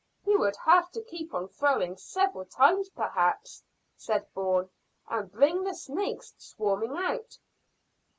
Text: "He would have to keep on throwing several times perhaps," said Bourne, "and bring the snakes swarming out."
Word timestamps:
"He 0.23 0.35
would 0.35 0.55
have 0.65 0.89
to 0.93 1.03
keep 1.03 1.31
on 1.35 1.47
throwing 1.49 1.95
several 1.95 2.43
times 2.45 2.89
perhaps," 2.89 3.61
said 3.95 4.25
Bourne, 4.33 4.67
"and 5.07 5.31
bring 5.31 5.63
the 5.63 5.75
snakes 5.75 6.33
swarming 6.39 6.97
out." 6.97 7.37